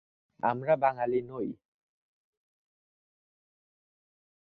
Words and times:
আমরা 0.43 0.73
বাঙালি 0.77 1.19
নই। 1.23 1.47